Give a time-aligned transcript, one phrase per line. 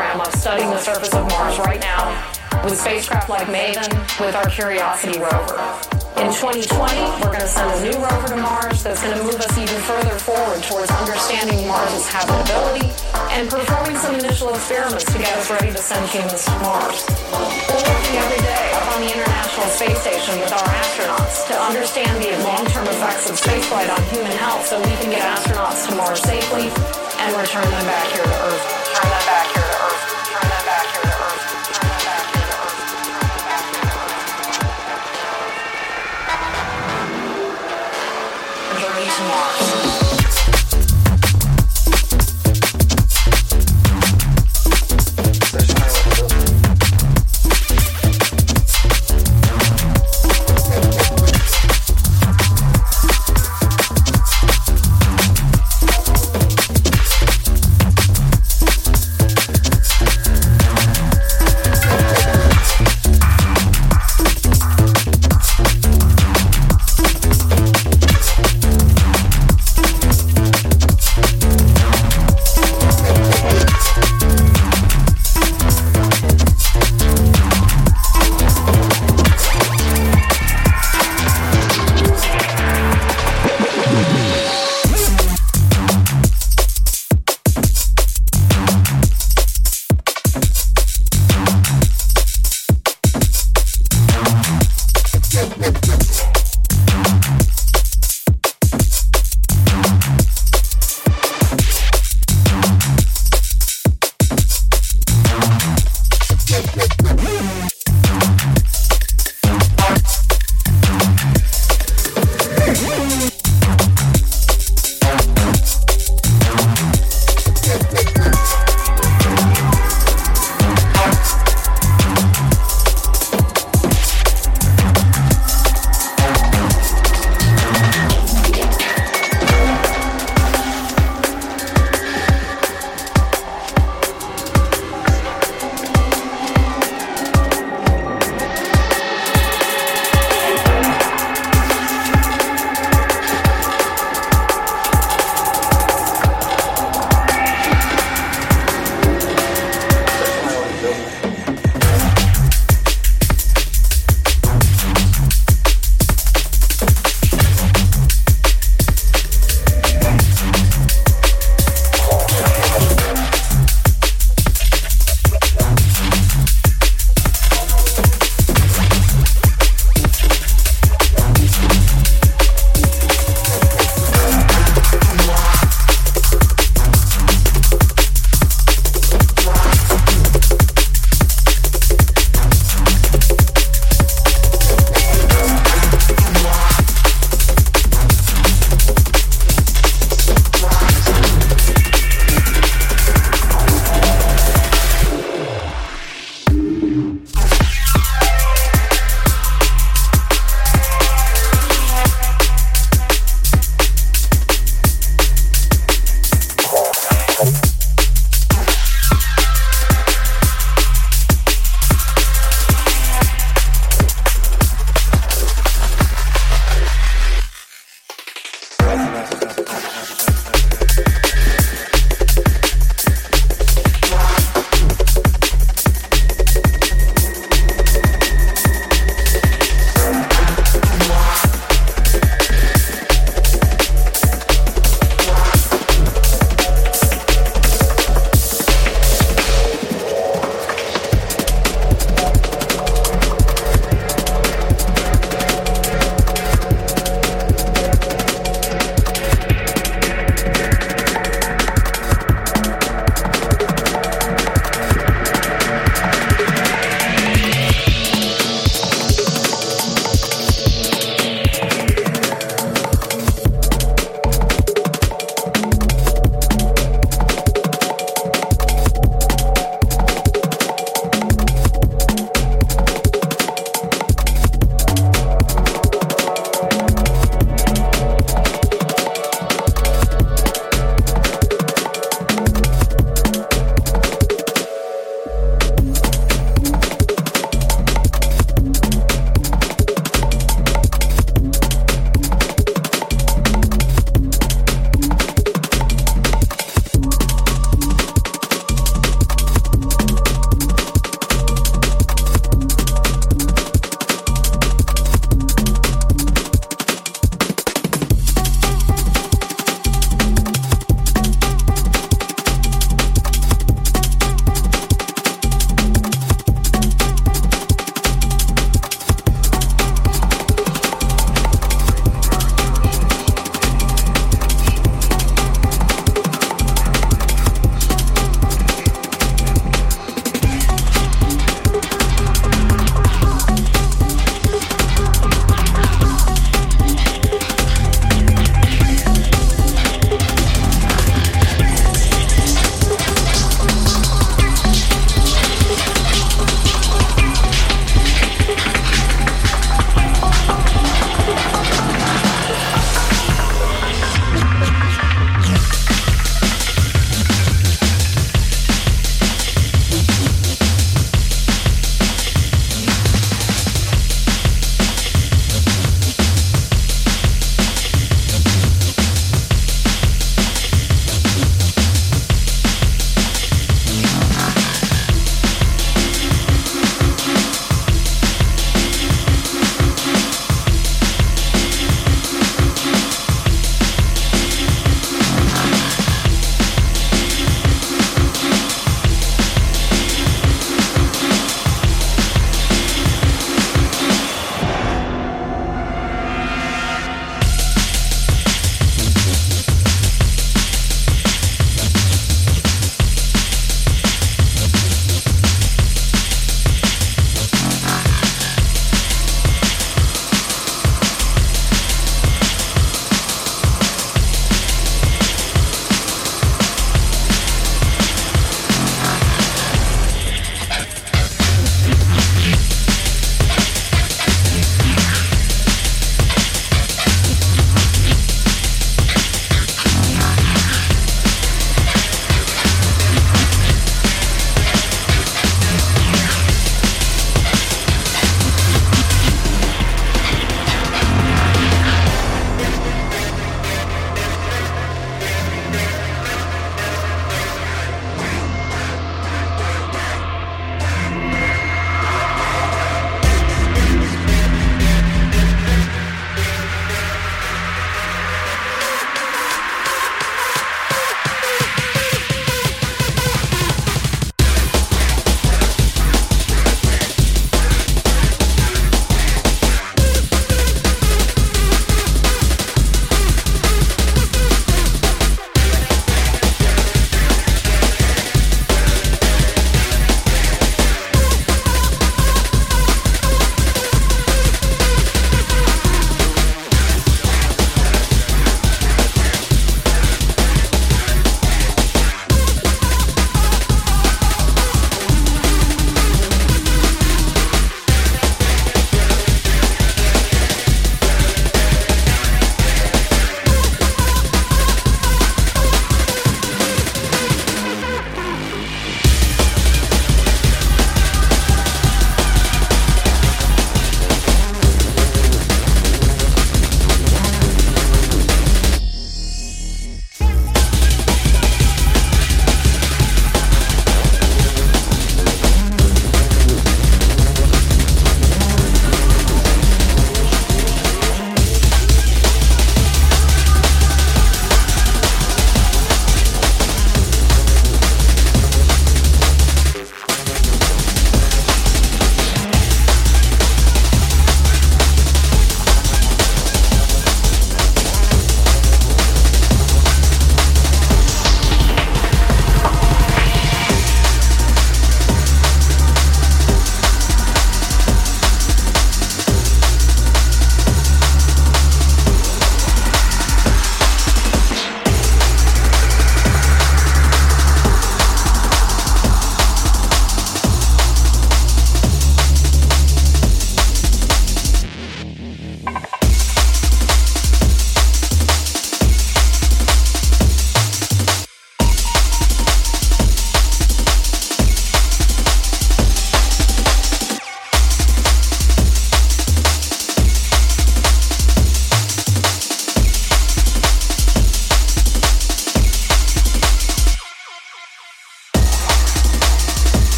[0.00, 2.08] program of studying the surface of Mars right now
[2.64, 3.84] with spacecraft like Maven
[4.16, 5.60] with our Curiosity rover.
[6.16, 6.72] In 2020,
[7.20, 9.76] we're going to send a new rover to Mars that's going to move us even
[9.84, 12.88] further forward towards understanding Mars' habitability
[13.36, 17.04] and performing some initial experiments to get us ready to send humans to Mars.
[17.68, 22.24] We're working every day up on the International Space Station with our astronauts to understand
[22.24, 26.24] the long-term effects of spaceflight on human health so we can get astronauts to Mars
[26.24, 26.72] safely
[27.20, 28.64] and return them back here to Earth.
[28.96, 29.59] Turn them back here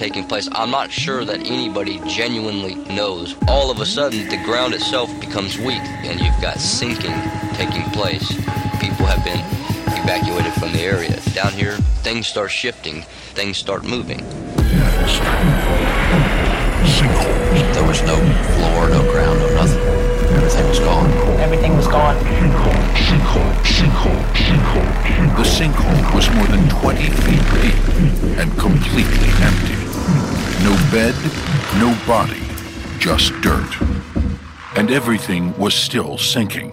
[0.00, 0.48] taking place?
[0.52, 3.36] I'm not sure that anybody genuinely knows.
[3.46, 7.12] All of a sudden, the ground itself becomes weak, and you've got sinking
[7.52, 8.26] taking place.
[8.80, 9.44] People have been
[10.00, 11.20] evacuated from the area.
[11.34, 13.02] Down here, things start shifting,
[13.36, 14.20] things start moving.
[16.96, 17.36] Sinkhole.
[17.74, 18.16] There was no
[18.56, 19.84] floor, no ground, no nothing.
[20.32, 21.10] Everything was gone.
[21.40, 22.16] Everything was gone.
[22.24, 25.36] Sinkhole, sinkhole, sinkhole, sinkhole.
[25.36, 27.76] The sinkhole was more than 20 feet deep
[28.38, 29.89] and completely empty.
[30.62, 31.14] No bed,
[31.78, 32.42] no body,
[32.98, 33.70] just dirt.
[34.76, 36.69] And everything was still sinking.